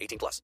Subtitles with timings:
[0.00, 0.42] 18 plus.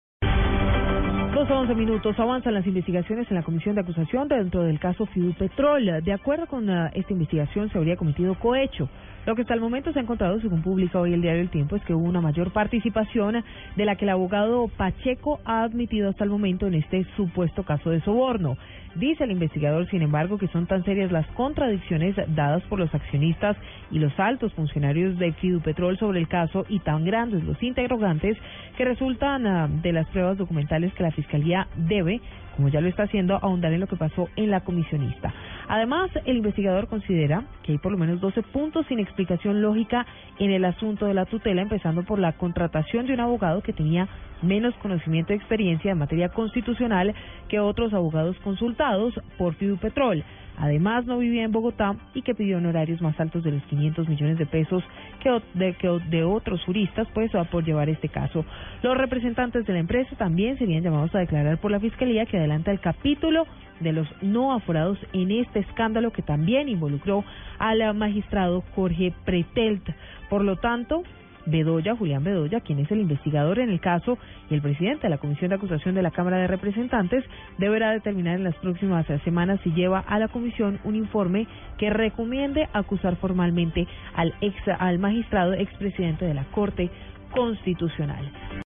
[1.34, 2.16] 12 a 11 minutos.
[2.20, 6.04] Avanzan las investigaciones en la comisión de acusación dentro del caso Fidupetrol.
[6.04, 8.88] De acuerdo con uh, esta investigación, se habría cometido cohecho.
[9.26, 11.76] Lo que hasta el momento se ha encontrado, según publica hoy el diario El Tiempo,
[11.76, 13.42] es que hubo una mayor participación
[13.74, 17.88] de la que el abogado Pacheco ha admitido hasta el momento en este supuesto caso
[17.88, 18.58] de soborno.
[18.94, 23.56] Dice el investigador, sin embargo, que son tan serias las contradicciones dadas por los accionistas
[23.90, 28.36] y los altos funcionarios de Fidupetrol sobre el caso y tan grandes los interrogantes
[28.76, 32.20] que resultan uh, de las pruebas documentales que la Fiscalía debe,
[32.56, 35.32] como ya lo está haciendo, ahondar en lo que pasó en la comisionista.
[35.68, 40.06] Además, el investigador considera que hay por lo menos 12 puntos sin explicación lógica
[40.38, 44.08] en el asunto de la tutela, empezando por la contratación de un abogado que tenía
[44.42, 47.14] menos conocimiento y experiencia en materia constitucional
[47.48, 50.22] que otros abogados consultados por Fidupetrol.
[50.56, 54.38] Además, no vivía en Bogotá y que pidió honorarios más altos de los 500 millones
[54.38, 54.84] de pesos
[55.20, 58.44] que de, que de otros juristas, pues, por llevar este caso.
[58.82, 62.70] Los representantes de la empresa también serían llamados a declarar por la Fiscalía que adelanta
[62.70, 63.46] el capítulo
[63.80, 67.24] de los no aforados en este escándalo que también involucró
[67.58, 69.88] al magistrado Jorge Pretelt.
[70.28, 71.02] Por lo tanto,
[71.46, 74.18] Bedoya, Julián Bedoya, quien es el investigador en el caso
[74.50, 77.24] y el presidente de la Comisión de Acusación de la Cámara de Representantes,
[77.58, 81.46] deberá determinar en las próximas semanas si lleva a la comisión un informe
[81.78, 86.90] que recomiende acusar formalmente al ex al magistrado expresidente de la Corte
[87.30, 88.30] Constitucional.